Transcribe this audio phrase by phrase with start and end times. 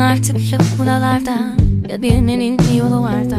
[0.00, 1.36] artık yok buralarda.
[1.88, 3.36] Ya bilmenin bir yolu var da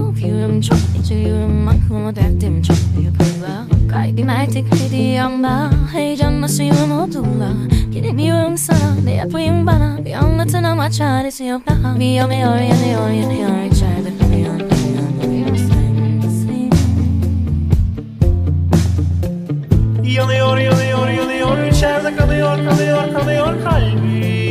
[0.00, 3.66] Okuyorum çok içiyorum aklıma derdim çok büyük hızla.
[3.90, 7.48] Kalbim her titrediği anda Heyecan basıyor modumla
[7.92, 9.98] Gidemiyorum sana ne yapayım bana?
[10.04, 12.00] Bir anlatın ama çaresi yok daha.
[12.00, 13.72] Bir yanıyor yanıyor yanıyor.
[13.72, 14.12] İçeride
[20.12, 21.66] Yanıyor yanıyor yanıyor.
[21.66, 24.41] İçeride kalıyor kalıyor kalıyor kalbim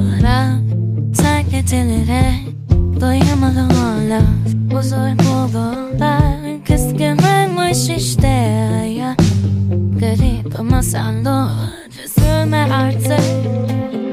[0.00, 0.60] sabahlara
[1.16, 2.32] Terk edilere
[3.00, 4.20] doyamadım hala.
[4.72, 8.26] Huzur buldular kızgınmış işte.
[8.98, 9.16] Ya
[10.00, 11.50] Garip ama sen doğru
[12.04, 13.24] üzülme artık.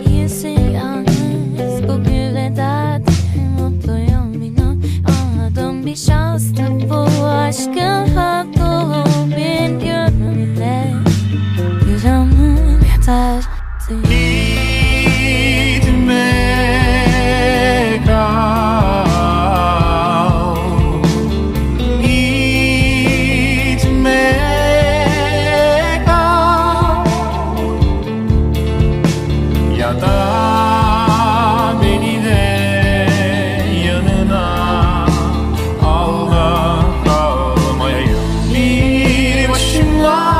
[0.07, 3.13] İyisin yalnız bugün derdim
[3.59, 4.83] Mutluyum inan.
[5.07, 6.43] Anladım bir şans
[6.89, 10.93] bu aşkın haklı bin gönülle
[11.89, 13.43] Yüreğim yeter.
[13.89, 14.36] Gitme
[39.97, 40.36] love.